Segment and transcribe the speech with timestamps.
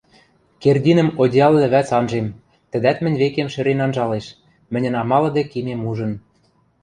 [0.61, 2.27] Кердинӹм одеял лӹвӓц анжем,
[2.71, 4.25] тӹдӓт мӹнь векем шӹрен анжалеш,
[4.71, 6.11] мӹньӹн амалыде кимем ужын.